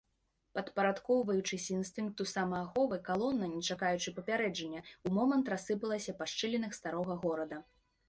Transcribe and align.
Падпарадкоўваючыся 0.59 1.69
інстынкту 1.79 2.21
самааховы, 2.33 2.99
калона, 3.11 3.45
не 3.53 3.61
чакаючы 3.75 4.17
папярэджання, 4.19 4.85
у 5.07 5.15
момант 5.21 5.55
рассыпалася 5.57 6.11
па 6.23 6.33
шчылінах 6.37 6.71
старога 6.83 7.13
горада. 7.25 7.67